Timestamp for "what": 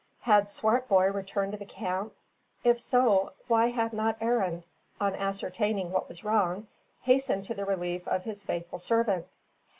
5.91-6.09